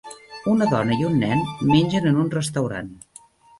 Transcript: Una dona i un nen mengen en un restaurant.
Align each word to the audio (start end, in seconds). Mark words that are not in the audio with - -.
Una 0.53 0.67
dona 0.71 0.97
i 1.01 1.05
un 1.09 1.19
nen 1.25 1.45
mengen 1.73 2.11
en 2.15 2.19
un 2.25 2.35
restaurant. 2.39 2.93